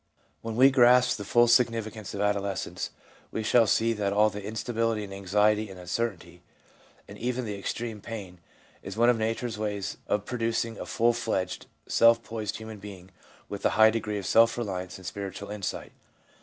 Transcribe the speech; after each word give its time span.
When 0.41 0.55
we 0.55 0.71
grasp 0.71 1.17
the 1.17 1.23
full 1.23 1.47
significance 1.47 2.15
of 2.15 2.21
adolescence 2.21 2.89
we 3.29 3.43
shall 3.43 3.67
see 3.67 3.93
that 3.93 4.11
all 4.11 4.31
the 4.31 4.43
instability 4.43 5.03
and 5.03 5.13
anxiety 5.13 5.69
and 5.69 5.79
uncertainty, 5.79 6.41
and 7.07 7.19
even 7.19 7.45
the 7.45 7.53
extreme 7.53 8.01
pain, 8.01 8.39
is 8.81 8.97
one 8.97 9.09
of 9.09 9.17
nature's 9.19 9.59
ways 9.59 9.97
of 10.07 10.25
producing 10.25 10.79
a 10.79 10.87
full 10.87 11.13
fledged, 11.13 11.67
self 11.85 12.23
poised 12.23 12.57
human 12.57 12.79
being 12.79 13.11
with 13.47 13.63
a 13.63 13.69
high 13.77 13.91
degree 13.91 14.17
of 14.17 14.25
self 14.25 14.57
reliance 14.57 14.97
and 14.97 15.05
spiritual 15.05 15.51
insight. 15.51 15.91